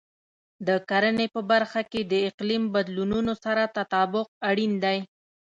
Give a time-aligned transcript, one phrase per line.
[0.67, 4.99] د کرنې په برخه کې د اقلیم بدلونونو سره تطابق اړین دی.